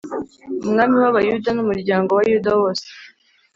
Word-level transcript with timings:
umwami 0.65 0.95
w’Abayuda 1.03 1.49
n’umuryango 1.53 2.09
wa 2.17 2.23
Yuda 2.29 2.51
wose 2.59 2.85